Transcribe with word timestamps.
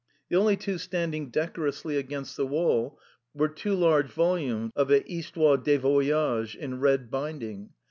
The 0.29 0.35
only 0.35 0.57
two 0.57 0.79
standing 0.79 1.29
decorously 1.29 1.95
against 1.95 2.35
the 2.35 2.47
wall 2.47 2.97
were 3.35 3.47
two 3.49 3.75
large 3.75 4.09
volumes 4.09 4.71
of 4.75 4.89
a 4.89 5.01
Histoire 5.05 5.57
des 5.57 5.77
Voyages, 5.77 6.55
in 6.55 6.79
red 6.79 7.11
binding. 7.11 7.69